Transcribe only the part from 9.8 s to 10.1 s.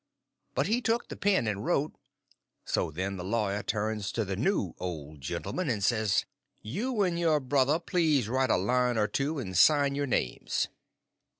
your